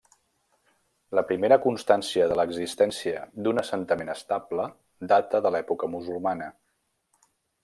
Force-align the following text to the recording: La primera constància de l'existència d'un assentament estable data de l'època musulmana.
La 1.17 1.23
primera 1.31 1.59
constància 1.65 2.29
de 2.31 2.37
l'existència 2.39 3.21
d'un 3.47 3.63
assentament 3.65 4.11
estable 4.17 4.67
data 5.15 5.45
de 5.49 5.53
l'època 5.57 5.95
musulmana. 5.99 6.51